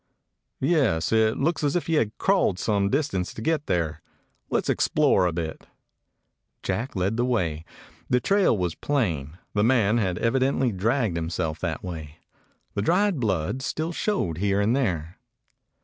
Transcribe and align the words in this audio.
"Yes. 0.59 1.11
It 1.11 1.37
looks 1.37 1.63
as 1.63 1.75
if 1.75 1.85
he 1.85 1.93
had 1.93 2.17
crawled 2.17 2.57
some 2.57 2.89
distance 2.89 3.35
to 3.35 3.41
get 3.43 3.61
here. 3.67 4.01
Let 4.49 4.65
's 4.65 4.69
explore 4.69 5.27
a 5.27 5.31
bit." 5.31 5.67
Jack 6.63 6.95
led 6.95 7.17
the 7.17 7.23
way. 7.23 7.65
The 8.09 8.19
trail 8.19 8.57
was 8.57 8.73
plain. 8.73 9.37
The 9.53 9.63
man 9.63 9.99
had 9.99 10.17
evidently 10.17 10.71
dragged 10.71 11.15
himself 11.17 11.59
that 11.59 11.83
way. 11.83 12.15
The 12.73 12.81
dried 12.81 13.19
blood 13.19 13.61
still 13.61 13.91
showed 13.91 14.39
here 14.39 14.59
and 14.59 14.75
there. 14.75 15.19